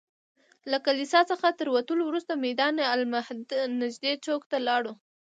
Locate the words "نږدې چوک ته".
3.81-4.57